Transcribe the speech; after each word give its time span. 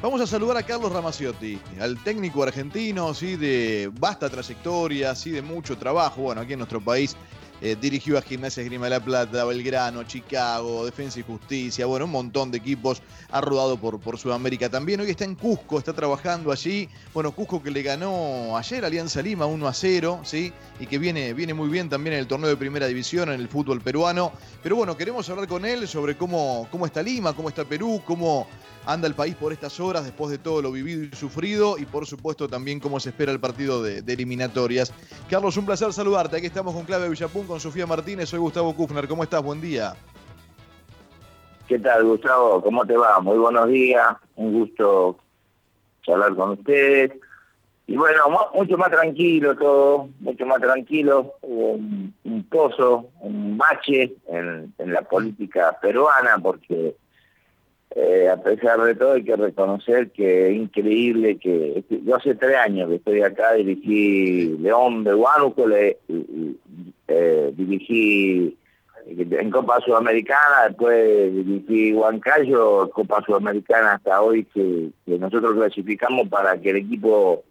Vamos 0.00 0.20
a 0.20 0.28
saludar 0.28 0.56
a 0.56 0.62
Carlos 0.62 0.92
Ramaciotti, 0.92 1.60
al 1.80 2.00
técnico 2.04 2.44
argentino, 2.44 3.12
sí, 3.12 3.34
de 3.34 3.90
vasta 3.98 4.30
trayectoria, 4.30 5.12
sí, 5.16 5.32
de 5.32 5.42
mucho 5.42 5.76
trabajo. 5.76 6.22
Bueno, 6.22 6.40
aquí 6.40 6.52
en 6.52 6.60
nuestro 6.60 6.80
país 6.80 7.16
eh, 7.60 7.76
dirigió 7.80 8.18
a 8.18 8.22
Gimnasia 8.22 8.62
Grima 8.62 8.86
de 8.86 8.90
la 8.90 9.04
Plata, 9.04 9.44
Belgrano, 9.44 10.02
Chicago, 10.04 10.84
Defensa 10.84 11.20
y 11.20 11.22
Justicia, 11.22 11.86
bueno, 11.86 12.04
un 12.04 12.12
montón 12.12 12.50
de 12.50 12.58
equipos. 12.58 13.02
Ha 13.30 13.40
rodado 13.40 13.76
por, 13.76 14.00
por 14.00 14.18
Sudamérica 14.18 14.68
también. 14.68 15.00
Hoy 15.00 15.10
está 15.10 15.24
en 15.24 15.34
Cusco, 15.34 15.78
está 15.78 15.92
trabajando 15.92 16.52
allí. 16.52 16.88
Bueno, 17.12 17.32
Cusco 17.32 17.62
que 17.62 17.70
le 17.70 17.82
ganó 17.82 18.56
ayer 18.56 18.84
Alianza 18.84 19.20
Lima 19.22 19.46
1 19.46 19.68
a 19.68 19.72
0, 19.72 20.20
¿sí? 20.24 20.52
Y 20.80 20.86
que 20.86 20.98
viene, 20.98 21.34
viene 21.34 21.54
muy 21.54 21.68
bien 21.68 21.88
también 21.88 22.14
en 22.14 22.20
el 22.20 22.26
torneo 22.26 22.48
de 22.48 22.56
primera 22.56 22.86
división, 22.86 23.28
en 23.30 23.40
el 23.40 23.48
fútbol 23.48 23.80
peruano. 23.80 24.32
Pero 24.62 24.76
bueno, 24.76 24.96
queremos 24.96 25.28
hablar 25.28 25.48
con 25.48 25.64
él 25.64 25.88
sobre 25.88 26.16
cómo, 26.16 26.68
cómo 26.70 26.86
está 26.86 27.02
Lima, 27.02 27.34
cómo 27.34 27.48
está 27.48 27.64
Perú, 27.64 28.02
cómo 28.04 28.46
anda 28.88 29.06
el 29.06 29.14
país 29.14 29.34
por 29.34 29.52
estas 29.52 29.78
horas 29.80 30.04
después 30.04 30.30
de 30.30 30.38
todo 30.38 30.62
lo 30.62 30.72
vivido 30.72 31.04
y 31.04 31.14
sufrido 31.14 31.76
y 31.76 31.84
por 31.84 32.06
supuesto 32.06 32.48
también 32.48 32.80
cómo 32.80 32.98
se 32.98 33.10
espera 33.10 33.30
el 33.32 33.38
partido 33.38 33.82
de, 33.82 33.98
eliminatorias. 33.98 34.92
Carlos, 35.28 35.58
un 35.58 35.66
placer 35.66 35.92
saludarte. 35.92 36.38
Aquí 36.38 36.46
estamos 36.46 36.74
con 36.74 36.86
Clave 36.86 37.10
Villapún, 37.10 37.46
con 37.48 37.58
Sofía 37.58 37.86
Martínez. 37.86 38.28
Soy 38.28 38.38
Gustavo 38.38 38.74
Kufner. 38.76 39.08
¿Cómo 39.08 39.24
estás? 39.24 39.42
Buen 39.42 39.60
día. 39.60 39.94
¿Qué 41.66 41.78
tal, 41.78 42.04
Gustavo? 42.04 42.62
¿Cómo 42.62 42.86
te 42.86 42.96
va? 42.96 43.18
Muy 43.20 43.38
buenos 43.38 43.68
días. 43.68 44.06
Un 44.36 44.52
gusto 44.52 45.18
charlar 46.02 46.34
con 46.36 46.50
ustedes. 46.50 47.12
Y 47.86 47.96
bueno, 47.96 48.24
mucho 48.54 48.76
más 48.76 48.90
tranquilo 48.90 49.56
todo, 49.56 50.10
mucho 50.20 50.46
más 50.46 50.60
tranquilo. 50.60 51.34
un, 51.40 52.14
pozo, 52.50 53.08
un 53.20 53.56
bache 53.58 54.14
en 54.28 54.72
la 54.78 55.02
política 55.02 55.76
peruana 55.80 56.38
porque 56.40 56.94
eh, 57.96 58.28
a 58.28 58.36
pesar 58.36 58.80
de 58.82 58.94
todo 58.94 59.14
hay 59.14 59.24
que 59.24 59.34
reconocer 59.34 60.10
que 60.10 60.50
es 60.50 60.56
increíble 60.56 61.38
que 61.38 61.82
yo 61.88 62.16
hace 62.16 62.34
tres 62.34 62.56
años 62.56 62.88
que 62.88 62.96
estoy 62.96 63.22
acá, 63.22 63.54
dirigí 63.54 64.56
León 64.58 65.04
de 65.04 65.14
Huánuco, 65.14 65.66
le, 65.66 65.96
eh, 67.08 67.52
dirigí 67.54 68.56
en 69.06 69.50
Copa 69.50 69.80
Sudamericana, 69.80 70.68
después 70.68 71.34
dirigí 71.34 71.92
Huancayo, 71.92 72.90
Copa 72.90 73.22
Sudamericana 73.24 73.94
hasta 73.94 74.20
hoy 74.20 74.44
que, 74.44 74.90
nosotros 75.06 75.54
clasificamos 75.54 76.28
para 76.28 76.60
que 76.60 76.70
el 76.70 76.76
equipo 76.76 77.42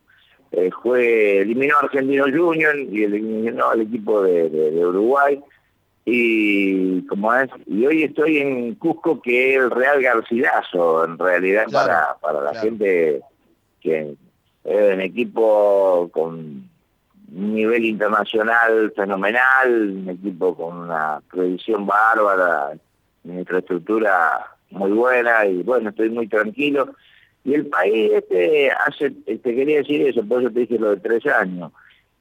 eh, 0.51 0.69
juegue, 0.69 1.41
eliminó 1.41 1.75
a 1.75 1.85
Argentino 1.85 2.25
Junior 2.25 2.77
y 2.77 3.03
eliminó 3.03 3.69
al 3.69 3.81
equipo 3.81 4.21
de 4.21 4.85
Uruguay. 4.85 5.41
Y 6.09 7.01
como 7.07 7.33
es 7.33 7.49
y 7.65 7.85
hoy 7.85 8.03
estoy 8.03 8.37
en 8.37 8.75
Cusco 8.75 9.21
que 9.21 9.55
es 9.55 9.61
el 9.61 9.69
Real 9.69 10.01
Garcilaso 10.01 11.03
en 11.03 11.17
realidad 11.17 11.65
para, 11.69 12.15
para 12.21 12.39
la 12.39 12.55
gente 12.61 13.19
que 13.81 14.15
es 14.63 14.93
un 14.93 15.01
equipo 15.01 16.09
con 16.13 16.69
nivel 17.53 17.85
internacional 17.85 18.91
fenomenal, 18.95 19.71
un 19.71 20.09
equipo 20.09 20.55
con 20.55 20.77
una 20.77 21.21
tradición 21.31 21.85
bárbara, 21.85 22.71
una 23.23 23.39
infraestructura 23.39 24.45
muy 24.71 24.91
buena 24.91 25.45
y 25.45 25.63
bueno, 25.63 25.89
estoy 25.89 26.09
muy 26.09 26.27
tranquilo. 26.27 26.95
Y 27.43 27.53
el 27.53 27.67
país 27.67 28.11
este 28.13 28.71
hace, 28.71 29.11
te 29.11 29.55
quería 29.55 29.77
decir 29.77 30.07
eso, 30.07 30.25
por 30.25 30.41
eso 30.41 30.51
te 30.51 30.61
dije 30.61 30.77
lo 30.77 30.91
de 30.91 30.97
tres 30.97 31.25
años. 31.27 31.71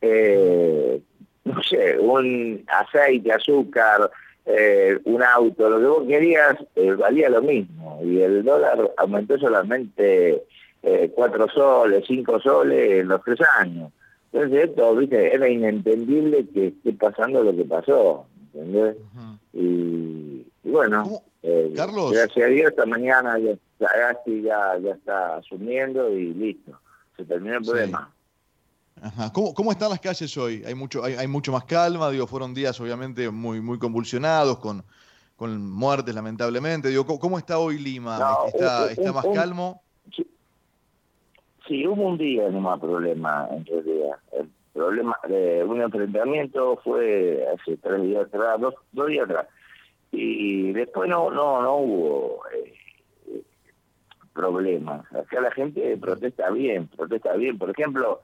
Eh, 0.01 1.01
no 1.45 1.63
sé, 1.63 1.99
un 1.99 2.65
aceite, 2.67 3.33
azúcar, 3.33 4.11
eh, 4.45 4.99
un 5.05 5.23
auto, 5.23 5.69
lo 5.69 5.79
que 5.79 5.87
vos 5.87 6.07
querías, 6.07 6.57
eh, 6.77 6.93
valía 6.93 7.29
lo 7.29 7.43
mismo. 7.43 8.01
Y 8.05 8.21
el 8.21 8.45
dólar 8.45 8.93
aumentó 8.97 9.39
solamente 9.39 10.43
eh, 10.83 11.11
cuatro 11.15 11.49
soles, 11.49 12.05
cinco 12.07 12.41
soles 12.41 13.01
en 13.01 13.09
los 13.09 13.23
tres 13.25 13.41
años. 13.59 13.91
Entonces 14.37 14.69
esto, 14.69 14.95
viste, 14.97 15.35
era 15.35 15.49
inentendible 15.49 16.47
que 16.53 16.67
esté 16.67 16.93
pasando 16.93 17.43
lo 17.43 17.57
que 17.57 17.65
pasó, 17.65 18.27
¿entendés? 18.53 18.97
y, 19.55 20.47
bueno, 20.63 21.23
Carlos. 21.75 22.13
gracias 22.13 22.45
a 22.45 22.49
Dios 22.49 22.71
esta 22.71 22.85
mañana 22.85 23.39
ya, 23.39 23.57
ya, 23.79 24.79
ya 24.79 24.91
está 24.91 25.37
asumiendo 25.37 26.11
y 26.11 26.35
listo, 26.35 26.79
se 27.17 27.25
terminó 27.25 27.57
el 27.57 27.65
problema. 27.65 28.13
¿Cómo, 29.33 29.73
están 29.73 29.89
las 29.89 30.01
calles 30.01 30.37
hoy? 30.37 30.63
¿Hay 30.67 30.75
mucho, 30.75 31.03
hay, 31.03 31.27
mucho 31.27 31.51
más 31.53 31.65
calma? 31.65 32.11
Digo, 32.11 32.27
fueron 32.27 32.53
días 32.53 32.79
obviamente 32.79 33.31
muy, 33.31 33.63
muy 33.63 33.79
convulsionados, 33.79 34.59
con, 34.59 34.85
con 35.37 35.71
muertes 35.71 36.15
lamentablemente. 36.15 36.89
Digo, 36.89 37.07
¿cómo, 37.07 37.39
está 37.39 37.59
hoy 37.59 37.79
Lima? 37.79 38.21
¿Está, 38.49 38.91
está 38.91 39.15
más 39.15 39.25
calmo? 39.33 39.83
Sí, 40.15 40.27
hubo 41.71 42.09
un 42.09 42.19
día 42.19 42.49
nomás 42.49 42.81
problema 42.81 43.49
en 43.51 43.65
realidad. 43.65 44.19
El 44.33 44.49
problema 44.73 45.17
de 45.29 45.65
un 45.65 45.81
enfrentamiento 45.81 46.81
fue 46.85 47.47
hace 47.53 47.77
tres 47.79 48.03
días 48.03 48.27
atrás, 48.27 48.61
dos, 48.61 48.75
dos 48.93 49.09
días 49.09 49.25
atrás. 49.25 49.47
Y 50.13 50.73
después 50.73 51.09
no, 51.09 51.31
no, 51.31 51.63
no 51.63 51.77
hubo 51.77 52.43
eh, 52.55 53.43
problemas. 54.33 55.13
Acá 55.13 55.41
la 55.41 55.51
gente 55.51 55.97
protesta 55.97 56.51
bien, 56.51 56.89
protesta 56.89 57.35
bien. 57.35 57.59
Por 57.59 57.71
ejemplo, 57.71 58.21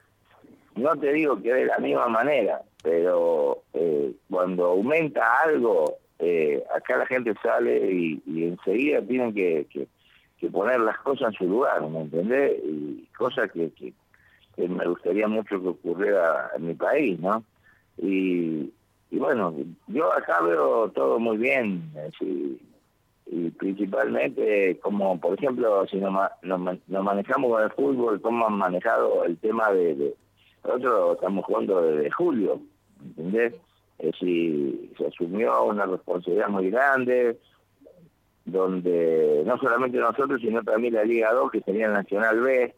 no 0.77 0.97
te 0.97 1.13
digo 1.13 1.41
que 1.43 1.53
de 1.53 1.67
la 1.67 1.79
misma 1.79 2.09
manera, 2.09 2.63
pero 2.83 3.63
eh, 3.75 4.13
cuando 4.31 4.67
aumenta 4.67 5.41
algo, 5.43 5.97
eh, 6.19 6.63
acá 6.75 6.99
la 6.99 7.07
gente 7.07 7.35
sale 7.43 7.93
y, 7.93 8.23
enseguida 8.27 9.03
tienen 9.03 9.35
que, 9.35 9.67
poner 10.51 10.81
las 10.81 10.99
cosas 10.99 11.29
en 11.29 11.39
su 11.39 11.45
lugar, 11.45 11.83
¿me 11.89 12.03
entendés? 12.03 12.59
Y 12.65 13.07
cosas 13.17 13.51
que, 13.53 13.71
me 14.57 14.87
gustaría 14.87 15.29
mucho 15.29 15.61
que 15.61 15.69
ocurriera 15.69 16.51
en 16.57 16.69
mi 16.69 16.75
país, 16.75 17.19
¿no? 17.21 17.45
Y, 17.99 18.73
bueno, 19.11 19.55
yo 19.89 20.13
acá 20.13 20.41
veo 20.41 20.91
todo 20.91 21.19
muy 21.19 21.37
bien, 21.37 21.93
y 23.27 23.51
principalmente 23.51 24.79
como, 24.83 25.19
por 25.21 25.35
ejemplo, 25.35 25.87
si 25.87 25.97
nos, 25.97 26.13
manejamos 26.89 27.51
con 27.51 27.63
el 27.63 27.71
fútbol, 27.71 28.21
cómo 28.21 28.47
han 28.47 28.55
manejado 28.55 29.25
el 29.25 29.39
tema 29.39 29.71
de 29.73 30.15
nosotros 30.65 31.17
estamos 31.17 31.45
jugando 31.45 31.83
desde 31.83 32.11
julio, 32.11 32.61
¿entendés? 33.05 33.55
Es 33.99 34.13
decir, 34.13 34.93
se 34.97 35.07
asumió 35.07 35.65
una 35.65 35.87
responsabilidad 35.87 36.49
muy 36.49 36.71
grande, 36.71 37.39
donde 38.45 39.43
no 39.47 39.57
solamente 39.59 39.99
nosotros, 39.99 40.41
sino 40.41 40.63
también 40.63 40.95
la 40.95 41.05
Liga 41.05 41.33
2, 41.33 41.51
que 41.51 41.61
sería 41.61 41.87
el 41.87 41.93
Nacional 41.93 42.41
B, 42.41 42.75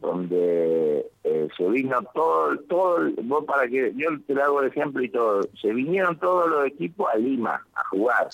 donde 0.00 1.06
eh, 1.22 1.48
se 1.56 1.68
vino 1.68 2.02
todo, 2.12 2.58
todo, 2.68 3.10
vos 3.22 3.44
para 3.44 3.68
que, 3.68 3.92
yo 3.94 4.08
te 4.26 4.34
lo 4.34 4.42
hago 4.42 4.62
el 4.62 4.68
ejemplo 4.68 5.02
y 5.02 5.08
todo, 5.08 5.42
se 5.60 5.72
vinieron 5.72 6.18
todos 6.18 6.50
los 6.50 6.66
equipos 6.66 7.08
a 7.12 7.16
Lima 7.16 7.64
a 7.74 7.84
jugar, 7.88 8.28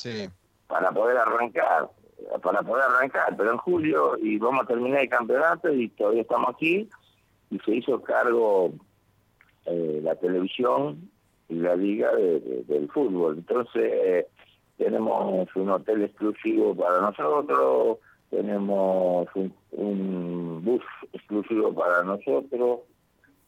para 0.66 0.90
poder 0.92 1.18
arrancar, 1.18 1.90
para 2.42 2.62
poder 2.62 2.84
arrancar, 2.84 3.36
pero 3.36 3.52
en 3.52 3.58
julio, 3.58 4.16
y 4.18 4.38
vamos 4.38 4.64
a 4.64 4.66
terminar 4.66 5.02
el 5.02 5.08
campeonato 5.10 5.72
y 5.72 5.88
todavía 5.90 6.22
estamos 6.22 6.54
aquí, 6.54 6.88
y 7.50 7.58
se 7.60 7.76
hizo 7.76 8.02
cargo 8.02 8.72
eh, 9.66 10.00
la 10.02 10.14
televisión 10.16 11.10
y 11.48 11.56
la 11.56 11.76
liga 11.76 12.10
del 12.14 12.90
fútbol. 12.92 13.38
Entonces 13.38 13.92
eh, 13.92 14.26
tenemos 14.78 15.48
un 15.56 15.70
hotel 15.70 16.04
exclusivo 16.04 16.74
para 16.74 17.00
nosotros, 17.00 17.98
tenemos 18.30 19.28
un, 19.72 20.64
bus 20.64 20.82
exclusivo 21.12 21.74
para 21.74 22.02
nosotros, 22.04 22.80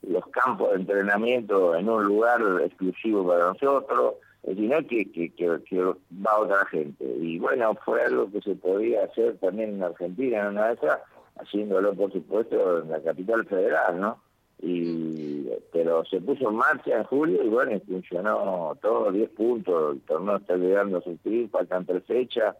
los 0.03 0.27
campos 0.29 0.71
de 0.71 0.77
entrenamiento 0.77 1.75
en 1.77 1.89
un 1.89 2.05
lugar 2.05 2.41
exclusivo 2.65 3.27
para 3.27 3.49
nosotros, 3.49 4.15
sino 4.45 4.77
que, 4.87 5.11
que, 5.13 5.31
que, 5.35 5.59
que, 5.69 5.83
va 5.83 6.39
otra 6.39 6.65
gente. 6.67 7.05
Y 7.05 7.39
bueno, 7.39 7.77
fue 7.85 8.03
algo 8.03 8.31
que 8.31 8.41
se 8.41 8.55
podía 8.57 9.05
hacer 9.05 9.37
también 9.39 9.75
en 9.75 9.83
Argentina, 9.83 10.41
en 10.41 10.47
una 10.49 10.69
de 10.69 10.75
esas, 10.75 10.99
haciéndolo 11.37 11.95
por 11.95 12.12
supuesto 12.12 12.81
en 12.81 12.91
la 12.91 13.00
capital 13.00 13.44
federal, 13.47 14.00
¿no? 14.00 14.19
Y, 14.62 15.49
pero 15.73 16.05
se 16.05 16.21
puso 16.21 16.51
en 16.51 16.57
marcha 16.57 16.99
en 16.99 17.05
julio 17.05 17.43
y 17.43 17.49
bueno, 17.49 17.81
funcionó 17.87 18.77
todo, 18.83 19.11
10 19.11 19.31
puntos, 19.31 19.95
el 19.95 20.01
torneo 20.03 20.37
está 20.37 20.57
llegando 20.57 20.99
a 20.99 21.03
su 21.03 21.17
fin, 21.19 21.49
faltan 21.49 21.87
tres 21.87 22.05
fechas, 22.05 22.57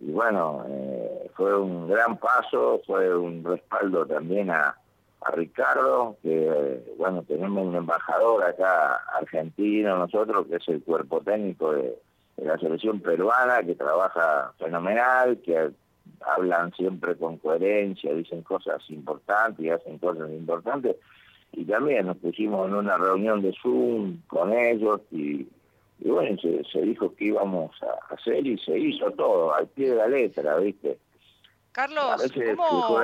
y 0.00 0.10
bueno, 0.10 0.64
eh, 0.68 1.30
fue 1.34 1.56
un 1.58 1.88
gran 1.88 2.18
paso, 2.18 2.82
fue 2.86 3.16
un 3.16 3.44
respaldo 3.44 4.04
también 4.04 4.50
a, 4.50 4.76
a 5.20 5.30
Ricardo, 5.30 6.16
que 6.22 6.94
bueno, 6.98 7.22
tenemos 7.22 7.66
un 7.66 7.76
embajador 7.76 8.42
acá 8.44 8.96
argentino 9.18 9.96
nosotros, 9.96 10.46
que 10.48 10.56
es 10.56 10.68
el 10.68 10.82
cuerpo 10.82 11.20
técnico 11.20 11.72
de, 11.72 11.96
de 12.36 12.44
la 12.44 12.58
selección 12.58 13.00
peruana, 13.00 13.62
que 13.62 13.74
trabaja 13.74 14.52
fenomenal, 14.58 15.38
que 15.44 15.70
hablan 16.20 16.72
siempre 16.72 17.16
con 17.16 17.38
coherencia, 17.38 18.14
dicen 18.14 18.42
cosas 18.42 18.82
importantes 18.90 19.64
y 19.64 19.70
hacen 19.70 19.98
cosas 19.98 20.30
importantes. 20.30 20.96
Y 21.52 21.64
también 21.64 22.06
nos 22.06 22.16
pusimos 22.16 22.68
en 22.68 22.74
una 22.74 22.96
reunión 22.96 23.42
de 23.42 23.54
Zoom 23.60 24.22
con 24.26 24.52
ellos 24.52 25.00
y, 25.10 25.46
bueno, 25.98 26.38
se, 26.40 26.80
dijo 26.80 27.14
que 27.14 27.26
íbamos 27.26 27.70
a 27.82 28.14
hacer 28.14 28.46
y 28.46 28.58
se 28.58 28.78
hizo 28.78 29.10
todo, 29.12 29.54
al 29.54 29.66
pie 29.68 29.90
de 29.90 29.96
la 29.96 30.08
letra, 30.08 30.56
¿viste? 30.58 30.98
Carlos, 31.72 32.32
¿cómo, 32.56 33.00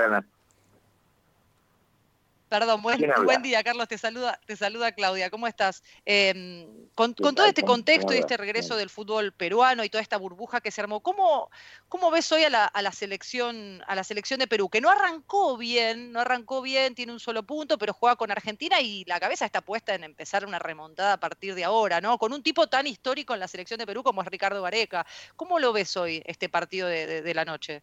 Perdón, 2.49 2.81
buen, 2.81 2.99
buen, 3.25 3.43
día, 3.43 3.63
Carlos. 3.63 3.89
Te 3.89 3.99
saluda, 3.99 4.41
te 4.47 4.57
saluda 4.57 4.93
Claudia. 4.93 5.29
¿Cómo 5.29 5.47
estás? 5.47 5.83
Em, 6.07 6.67
con, 6.95 7.15
todo 7.15 7.45
este 7.45 7.63
contexto 7.63 8.15
y 8.15 8.17
este 8.17 8.39
regreso 8.39 8.75
del 8.75 8.89
fútbol 8.89 9.33
peruano 9.33 9.85
y 9.85 9.91
toda 9.91 10.01
esta 10.01 10.17
burbuja 10.17 10.63
que 10.63 10.71
se 10.71 10.81
armó, 10.81 11.01
¿cómo, 11.01 11.51
cómo 11.89 12.11
ves 12.11 12.33
hoy 12.33 12.45
a 12.45 12.51
la, 12.51 12.65
a 12.65 12.81
la, 12.81 12.93
selección, 12.93 13.83
a 13.87 13.95
la 13.95 14.03
selección 14.03 14.41
de 14.41 14.47
Perú? 14.47 14.71
Que 14.71 14.81
no 14.81 14.89
arrancó 14.89 15.59
bien, 15.59 16.11
no 16.11 16.21
arrancó 16.21 16.63
bien, 16.63 16.95
tiene 16.95 17.13
un 17.13 17.21
solo 17.21 17.43
punto, 17.43 17.77
pero 17.77 17.93
juega 17.93 18.17
con 18.17 18.31
Argentina 18.31 18.81
y 18.81 19.05
la 19.05 19.21
cabeza 19.21 19.45
está 19.45 19.61
puesta 19.61 19.95
en 19.95 20.05
empezar 20.05 20.47
una 20.47 20.59
remontada 20.59 21.15
a 21.15 21.21
partir 21.21 21.55
de 21.55 21.65
ahora, 21.65 22.01
¿no? 22.01 22.17
Con 22.17 22.33
un 22.33 22.43
tipo 22.43 22.67
tan 22.67 22.87
histórico 22.87 23.35
en 23.35 23.41
la 23.41 23.49
selección 23.49 23.79
de 23.79 23.87
Perú 23.87 24.03
como 24.03 24.23
es 24.23 24.29
Ricardo 24.29 24.63
Vareca. 24.63 25.05
¿Cómo 25.37 25.59
lo 25.59 25.75
ves 25.75 25.95
hoy, 25.99 26.23
este 26.25 26.49
partido 26.49 26.89
de, 26.89 27.21
de 27.21 27.35
la 27.35 27.45
noche? 27.45 27.83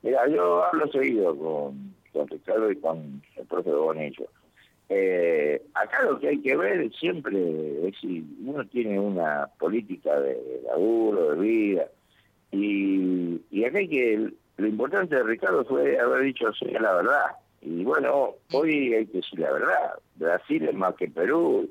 Mira, 0.00 0.26
yo 0.28 0.64
hablo 0.64 0.90
seguido 0.90 1.36
con 1.36 1.97
con 2.18 2.28
Ricardo 2.28 2.70
y 2.70 2.76
con 2.76 3.22
el 3.36 3.46
profe 3.46 3.70
Bonillo. 3.70 4.26
Eh, 4.88 5.62
acá 5.74 6.02
lo 6.02 6.18
que 6.18 6.28
hay 6.28 6.40
que 6.40 6.56
ver 6.56 6.90
siempre 6.94 7.38
es 7.86 7.94
si 8.00 8.24
uno 8.44 8.66
tiene 8.66 8.98
una 8.98 9.48
política 9.58 10.18
de 10.18 10.62
laburo, 10.66 11.30
de 11.30 11.40
vida, 11.40 11.88
y, 12.50 13.40
y 13.50 13.64
acá 13.64 13.78
hay 13.78 13.88
que, 13.88 14.30
lo 14.56 14.66
importante 14.66 15.14
de 15.14 15.22
Ricardo 15.22 15.64
fue 15.64 15.98
haber 15.98 16.22
dicho 16.22 16.46
la 16.80 16.94
verdad. 16.94 17.26
Y 17.60 17.84
bueno, 17.84 18.36
hoy 18.52 18.94
hay 18.94 19.06
que 19.06 19.18
decir 19.18 19.40
la 19.40 19.52
verdad. 19.52 19.92
Brasil 20.16 20.68
es 20.68 20.74
más 20.74 20.94
que 20.94 21.08
Perú, 21.08 21.68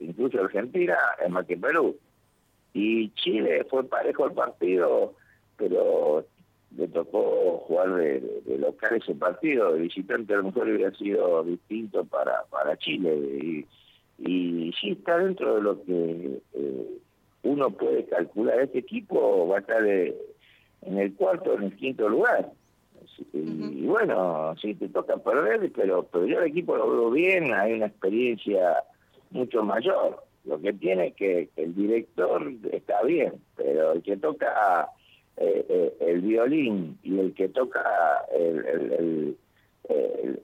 incluso 0.00 0.40
Argentina 0.40 0.96
es 1.24 1.30
más 1.30 1.46
que 1.46 1.56
Perú. 1.56 1.96
Y 2.74 3.10
Chile 3.10 3.64
fue 3.70 3.84
parejo 3.84 4.26
el 4.26 4.32
partido, 4.32 5.14
pero 5.56 6.24
le 6.78 6.86
tocó 6.86 7.64
jugar 7.66 7.96
de, 7.96 8.42
local 8.56 8.98
ese 9.02 9.14
partido, 9.16 9.72
de 9.72 9.82
visitante 9.82 10.32
a 10.32 10.36
lo 10.36 10.44
mejor 10.44 10.68
hubiera 10.68 10.92
sido 10.92 11.42
distinto 11.42 12.04
para, 12.04 12.44
para 12.50 12.78
Chile. 12.78 13.16
Y, 13.16 13.66
y 14.20 14.72
sí 14.80 14.92
está 14.92 15.18
dentro 15.18 15.56
de 15.56 15.62
lo 15.62 15.82
que 15.82 16.40
eh, 16.54 16.98
uno 17.42 17.70
puede 17.70 18.04
calcular. 18.04 18.60
Este 18.60 18.78
equipo 18.78 19.48
va 19.48 19.56
a 19.56 19.60
estar 19.60 19.84
eh, 19.84 20.16
en 20.82 20.98
el 20.98 21.14
cuarto, 21.14 21.54
en 21.54 21.64
el 21.64 21.76
quinto 21.76 22.08
lugar. 22.08 22.52
Y 23.32 23.84
bueno, 23.84 24.54
sí 24.62 24.74
te 24.74 24.88
toca 24.88 25.16
perder, 25.16 25.72
pero, 25.74 26.04
pero 26.04 26.26
yo 26.26 26.38
el 26.38 26.50
equipo 26.50 26.76
lo 26.76 26.88
veo 26.88 27.10
bien, 27.10 27.52
hay 27.52 27.72
una 27.72 27.86
experiencia 27.86 28.84
mucho 29.30 29.64
mayor. 29.64 30.22
Lo 30.44 30.60
que 30.60 30.72
tiene 30.74 31.08
es 31.08 31.14
que 31.16 31.48
el 31.56 31.74
director 31.74 32.52
está 32.70 33.02
bien, 33.02 33.32
pero 33.56 33.92
el 33.92 34.02
que 34.04 34.16
toca 34.16 34.88
eh, 35.40 35.66
eh, 35.68 35.96
el 36.00 36.20
violín 36.20 36.98
y 37.02 37.18
el 37.18 37.32
que 37.32 37.48
toca 37.48 37.82
el, 38.34 39.36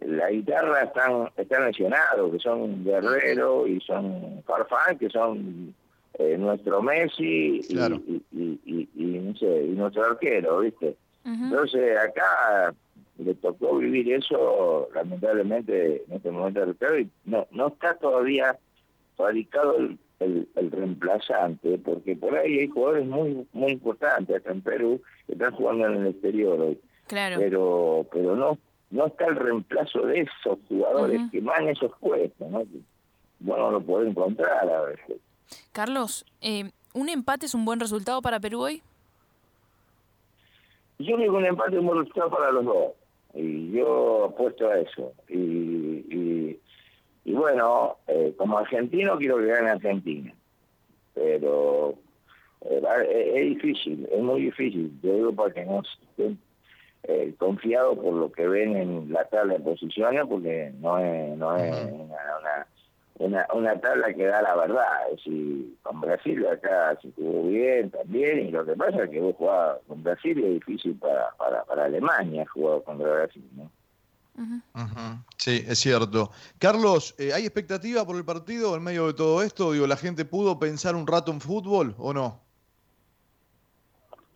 la 0.00 0.31
guitarra 0.31 0.85
están, 0.85 1.29
están 1.37 1.67
lesionados, 1.67 2.32
que 2.32 2.38
son 2.38 2.85
Guerrero 2.85 3.67
y 3.67 3.81
son 3.81 4.43
Farfán, 4.46 4.96
que 4.96 5.11
son 5.11 5.75
eh, 6.19 6.37
nuestro 6.38 6.81
Messi 6.81 7.61
y, 7.69 8.23
y, 8.32 9.75
nuestro 9.75 10.05
arquero, 10.05 10.61
¿viste? 10.61 10.96
Entonces 11.25 11.99
acá 11.99 12.73
le 13.19 13.35
tocó 13.35 13.79
vivir 13.79 14.12
eso 14.12 14.88
lamentablemente 14.94 16.05
en 16.06 16.17
este 16.17 16.31
momento 16.31 16.61
del 16.61 17.02
y 17.02 17.11
no, 17.25 17.46
no 17.50 17.69
está 17.69 17.94
todavía 17.94 18.56
radicado 19.19 19.76
el, 19.79 19.99
el, 20.20 20.49
reemplazante, 20.70 21.78
porque 21.78 22.16
por 22.16 22.37
ahí 22.37 22.61
hay 22.61 22.69
jugadores 22.69 23.06
muy 23.06 23.46
muy 23.52 23.72
importantes 23.72 24.37
acá 24.37 24.52
en 24.52 24.62
Perú 24.62 25.02
que 25.26 25.32
están 25.32 25.55
jugando 25.55 25.87
en 25.87 26.02
el 26.02 26.06
exterior 26.08 26.61
hoy. 26.61 26.81
Claro. 27.06 27.37
Pero 27.38 28.06
pero 28.12 28.37
no 28.37 28.58
no 28.90 29.06
está 29.06 29.26
el 29.26 29.37
reemplazo 29.37 30.02
de 30.06 30.20
esos 30.20 30.58
jugadores 30.69 31.20
que 31.32 31.40
van 31.40 31.69
esos 31.69 31.93
puestos, 31.99 32.49
¿no? 32.49 32.62
Bueno, 33.40 33.70
lo 33.72 33.81
puedo 33.81 34.06
encontrar 34.06 34.69
a 34.69 34.82
veces. 34.82 35.16
Carlos, 35.72 36.25
eh, 36.40 36.70
¿un 36.94 37.08
empate 37.08 37.46
es 37.46 37.55
un 37.55 37.64
buen 37.64 37.81
resultado 37.81 38.22
para 38.22 38.40
Perú 38.40 38.60
hoy? 38.60 38.82
Yo 40.99 41.17
digo 41.17 41.37
un 41.37 41.44
empate 41.44 41.75
es 41.75 41.81
un 41.81 41.87
buen 41.87 41.99
resultado 41.99 42.31
para 42.31 42.52
los 42.52 42.64
dos. 42.64 42.93
Y 43.34 43.72
yo 43.72 44.26
apuesto 44.26 44.69
a 44.69 44.78
eso. 44.78 45.12
Y, 45.28 46.05
y 46.08 46.24
y 47.25 47.32
bueno, 47.32 47.97
eh, 48.06 48.35
como 48.37 48.59
argentino 48.59 49.17
quiero 49.17 49.38
que 49.38 49.47
gane 49.47 49.71
Argentina, 49.71 50.35
pero 51.15 51.94
eh, 52.61 53.32
es 53.35 53.44
difícil, 53.55 54.09
es 54.12 54.21
muy 54.21 54.43
difícil. 54.43 54.93
Yo 55.03 55.15
digo 55.15 55.35
para 55.35 55.55
que 55.55 55.65
no 55.65 55.81
estén 55.81 56.38
eh, 57.05 57.35
confiados 57.38 57.99
por 57.99 58.15
lo 58.15 58.31
que 58.31 58.47
ven 58.47 58.76
en 58.76 59.12
la 59.12 59.25
tabla 59.25 59.55
de 59.55 59.61
posiciones, 59.61 60.23
porque 60.29 60.73
no 60.81 60.99
es, 60.99 61.37
no 61.38 61.56
es 61.56 61.75
una, 61.93 62.67
una, 63.19 63.47
una, 63.55 63.81
tabla 63.81 64.12
que 64.12 64.27
da 64.27 64.43
la 64.43 64.56
verdad. 64.56 65.11
Es 65.11 65.17
decir, 65.17 65.75
con 65.82 66.03
Brasil 66.03 66.47
acá 66.47 66.99
se 67.00 67.11
jugó 67.12 67.49
bien 67.49 67.91
también, 67.91 68.49
y 68.49 68.50
lo 68.50 68.67
que 68.67 68.75
pasa 68.75 69.05
es 69.05 69.11
que 69.11 69.20
vos 69.20 69.35
jugás 69.37 69.79
con 69.88 70.03
Brasil 70.03 70.38
y 70.38 70.44
es 70.44 70.53
difícil 70.55 70.94
para, 70.99 71.31
para, 71.38 71.65
para 71.65 71.87
Alemania 71.87 72.44
jugar 72.53 72.82
contra 72.82 73.11
Brasil, 73.11 73.49
¿no? 73.56 73.70
Sí, 75.36 75.64
es 75.66 75.78
cierto. 75.78 76.31
Carlos, 76.58 77.14
eh, 77.19 77.32
¿hay 77.32 77.44
expectativa 77.44 78.04
por 78.04 78.16
el 78.16 78.25
partido 78.25 78.76
en 78.76 78.82
medio 78.82 79.06
de 79.06 79.14
todo 79.14 79.42
esto? 79.42 79.72
Digo, 79.72 79.86
¿la 79.86 79.96
gente 79.96 80.25
pudo 80.25 80.58
pensar 80.58 80.96
un 80.96 81.06
rato 81.06 81.31
en 81.31 81.40
fútbol 81.40 81.94
o 81.98 82.12
no? 82.12 82.40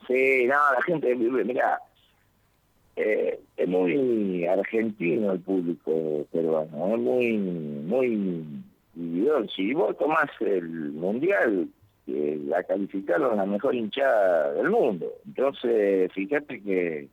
Sí, 0.07 0.47
no, 0.47 0.55
la 0.55 0.83
gente, 0.87 1.15
mira, 1.15 1.81
eh, 2.97 3.41
es 3.57 3.69
muy 3.69 4.47
argentino 4.47 5.33
el 5.33 5.41
público 5.41 6.27
peruano, 6.33 6.95
es 6.95 7.01
muy, 7.01 7.39
muy. 7.39 8.45
Si 9.55 9.75
vos 9.75 9.97
tomás 9.99 10.31
el 10.41 10.93
mundial, 10.93 11.69
eh, 12.07 12.41
la 12.47 12.63
calificaron 12.65 13.37
la 13.37 13.47
mejor 13.47 13.75
hinchada 13.75 14.53
del 14.55 14.71
mundo. 14.71 15.13
Entonces, 15.27 16.11
fíjate 16.13 16.61
que 16.63 17.09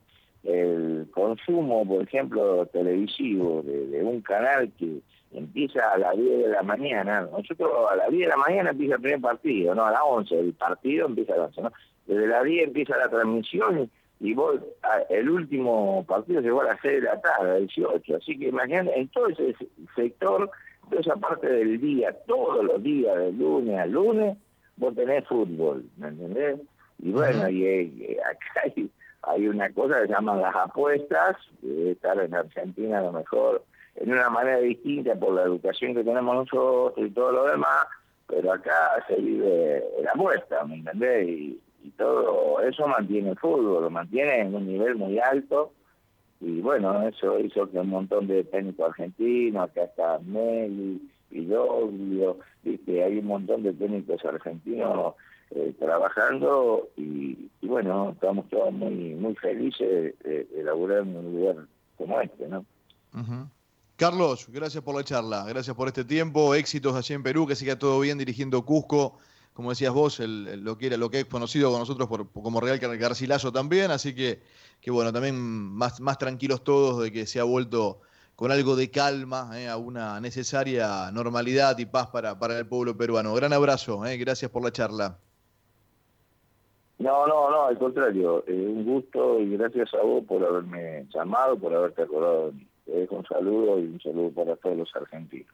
el 0.45 1.07
consumo, 1.12 1.86
por 1.86 2.03
ejemplo, 2.03 2.65
televisivo 2.68 3.63
de, 3.63 4.03
un 4.03 4.21
canal 4.21 4.71
que 4.77 5.00
empieza 5.33 5.92
a 5.92 5.97
las 5.97 6.15
10 6.15 6.44
de 6.44 6.50
la 6.50 6.63
mañana, 6.63 7.27
nosotros 7.31 7.71
a 7.92 7.95
las 7.95 8.09
10 8.09 8.21
de 8.21 8.27
la 8.27 8.38
mañana 8.38 8.69
empieza 8.69 8.95
el 8.95 9.01
primer 9.01 9.21
partido, 9.21 9.75
no 9.75 9.86
a 9.86 9.92
las 9.92 10.01
11, 10.03 10.39
el 10.39 10.53
partido 10.53 11.07
empieza 11.07 11.33
a 11.33 11.38
las 11.38 11.57
11, 11.57 11.62
¿no? 11.62 11.71
desde 12.06 12.27
las 12.27 12.44
10 12.44 12.68
empieza 12.68 12.97
la 12.97 13.09
transmisión 13.09 13.89
y, 14.19 14.33
vos, 14.33 14.62
el 15.09 15.30
último 15.30 16.06
partido 16.07 16.42
llegó 16.42 16.62
a 16.62 16.65
las 16.65 16.80
6 16.81 17.01
de 17.01 17.01
la 17.01 17.19
tarde, 17.19 17.50
a 17.50 17.53
las 17.53 17.59
18, 17.59 18.16
así 18.16 18.37
que 18.37 18.47
imagínate, 18.49 18.97
en 18.99 19.07
todo 19.09 19.28
ese 19.28 19.56
sector, 19.95 20.49
toda 20.90 21.02
esa 21.02 21.16
parte 21.16 21.47
del 21.47 21.81
día, 21.81 22.16
todos 22.28 22.64
los 22.64 22.81
días, 22.81 23.18
de 23.18 23.31
lunes 23.33 23.78
a 23.80 23.85
lunes, 23.87 24.37
vos 24.78 24.95
tenés 24.95 25.28
fútbol, 25.28 25.83
¿me 25.97 26.09
entendés? 26.09 26.59
Y 26.99 27.11
bueno, 27.11 27.49
y, 27.49 27.64
y 27.66 28.18
acá 28.19 28.61
hay 28.64 28.90
hay 29.27 29.47
una 29.47 29.71
cosa 29.71 30.01
que 30.01 30.07
se 30.07 30.13
llaman 30.13 30.41
las 30.41 30.55
apuestas, 30.55 31.37
estar 31.63 32.19
en 32.19 32.33
Argentina 32.33 32.99
a 32.99 33.03
lo 33.03 33.11
mejor 33.11 33.63
en 33.95 34.11
una 34.11 34.29
manera 34.29 34.59
distinta 34.59 35.15
por 35.15 35.33
la 35.33 35.44
educación 35.44 35.94
que 35.94 36.03
tenemos 36.03 36.35
nosotros 36.35 37.05
y 37.05 37.11
todo 37.11 37.31
lo 37.31 37.45
demás, 37.45 37.87
pero 38.27 38.53
acá 38.53 39.03
se 39.07 39.15
vive 39.15 39.83
la 40.03 40.11
apuesta, 40.11 40.63
¿me 40.65 40.75
entendés? 40.75 41.27
Y, 41.27 41.61
todo 41.97 42.61
eso 42.61 42.87
mantiene 42.87 43.29
el 43.29 43.37
fútbol, 43.37 43.83
lo 43.83 43.89
mantiene 43.91 44.39
en 44.39 44.55
un 44.55 44.65
nivel 44.65 44.95
muy 44.95 45.19
alto, 45.19 45.71
y 46.41 46.59
bueno, 46.59 47.07
eso 47.07 47.39
hizo 47.39 47.69
que 47.69 47.77
un 47.77 47.89
montón 47.89 48.25
de 48.25 48.44
técnicos 48.44 48.87
argentinos, 48.87 49.69
acá 49.69 49.83
está 49.83 50.17
Meli, 50.17 50.99
y 51.29 51.45
yo, 51.45 51.87
¿viste? 52.63 53.03
hay 53.03 53.19
un 53.19 53.27
montón 53.27 53.61
de 53.61 53.73
técnicos 53.73 54.25
argentinos 54.25 55.13
eh, 55.52 55.73
trabajando 55.80 56.90
y, 56.97 57.49
bueno, 57.61 58.11
estamos 58.11 58.49
todos 58.49 58.73
muy 58.73 59.16
muy 59.16 59.35
felices 59.35 60.14
de, 60.23 60.45
de, 60.45 60.71
un 60.73 61.33
lugar 61.33 61.68
como 61.97 62.19
este, 62.19 62.47
¿no? 62.47 62.66
Carlos, 63.95 64.47
gracias 64.49 64.83
por 64.83 64.95
la 64.95 65.04
charla, 65.04 65.45
gracias 65.45 65.75
por 65.75 65.87
este 65.87 66.04
tiempo, 66.04 66.54
éxitos 66.54 66.95
allí 66.95 67.14
en 67.14 67.23
Perú, 67.23 67.47
que 67.47 67.56
siga 67.56 67.80
todo 67.80 67.99
bien 67.99 68.18
dirigiendo 68.18 68.66
Cusco, 68.66 69.19
como 69.54 69.69
decías 69.69 69.94
vos, 69.94 70.19
el, 70.19 70.61
lo 70.64 70.78
que 70.78 70.87
era 70.87 70.97
lo 70.97 71.09
que 71.09 71.21
es 71.21 71.25
conocido 71.25 71.71
con 71.71 71.80
nosotros 71.80 72.09
por, 72.09 72.30
como 72.30 72.59
Real 72.59 72.78
Garcilaso 72.78 73.54
también, 73.54 73.92
así 73.92 74.14
que, 74.14 74.42
que 74.81 74.92
bueno, 74.92 75.14
también 75.14 75.37
más, 75.37 76.02
más 76.02 76.18
tranquilos 76.18 76.64
todos 76.66 77.02
de 77.02 77.11
que 77.11 77.25
se 77.25 77.40
ha 77.40 77.45
vuelto 77.45 78.02
con 78.35 78.52
algo 78.52 78.75
de 78.75 78.92
calma 78.92 79.49
eh, 79.54 79.69
a 79.69 79.78
una 79.78 80.19
necesaria 80.19 81.09
normalidad 81.11 81.78
y 81.78 81.85
paz 81.85 82.07
para, 82.07 82.37
para 82.37 82.59
el 82.59 82.68
pueblo 82.68 82.97
peruano. 82.97 83.33
Gran 83.33 83.54
abrazo, 83.54 84.06
eh, 84.06 84.18
gracias 84.18 84.52
por 84.52 84.61
la 84.61 84.71
charla. 84.71 85.18
No, 86.97 87.28
no, 87.28 87.49
no, 87.52 87.66
al 87.66 87.78
contrario, 87.78 88.44
eh, 88.47 88.54
un 88.54 88.85
gusto 88.85 89.40
y 89.40 89.57
gracias 89.57 89.94
a 89.94 90.02
vos 90.02 90.23
por 90.25 90.44
haberme 90.44 91.06
llamado, 91.14 91.57
por 91.57 91.73
haberte 91.73 92.04
acordado 92.04 92.47
de 92.47 92.52
mí. 92.54 92.68
Te 92.85 92.92
dejo 92.92 93.16
un 93.16 93.25
saludo 93.25 93.80
y 93.80 93.85
un 93.85 93.99
saludo 94.02 94.31
para 94.31 94.56
todos 94.56 94.78
los 94.78 94.95
argentinos. 94.95 95.52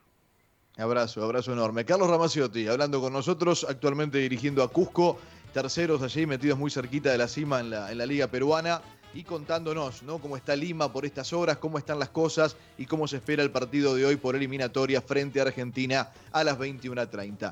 Abrazo, 0.78 1.24
abrazo 1.24 1.54
enorme. 1.54 1.86
Carlos 1.86 2.10
Ramaciotti, 2.10 2.68
hablando 2.68 3.02
con 3.02 3.14
nosotros, 3.14 3.66
actualmente 3.68 4.20
dirigiendo 4.20 4.64
a 4.64 4.68
Cusco 4.68 5.18
terceros 5.54 6.02
allí, 6.02 6.26
metidos 6.26 6.58
muy 6.58 6.72
cerquita 6.72 7.12
de 7.12 7.18
la 7.18 7.28
cima 7.28 7.60
en 7.60 7.72
la, 7.72 7.92
en 7.92 7.98
la 7.98 8.06
Liga 8.06 8.28
Peruana 8.28 8.82
y 9.14 9.24
contándonos 9.24 10.04
¿no? 10.04 10.20
cómo 10.20 10.38
está 10.38 10.56
Lima 10.56 10.92
por 10.92 11.06
estas 11.06 11.34
horas, 11.34 11.58
cómo 11.58 11.78
están 11.78 12.00
las 12.00 12.10
cosas 12.10 12.56
y 12.78 12.86
cómo 12.86 13.08
se 13.08 13.18
espera 13.18 13.44
el 13.44 13.52
partido 13.52 13.96
de 13.96 14.06
hoy 14.06 14.16
por 14.16 14.36
eliminatoria 14.36 15.02
frente 15.02 15.40
a 15.40 15.44
Argentina 15.44 16.10
a 16.32 16.44
las 16.44 16.58
21.30. 16.58 17.50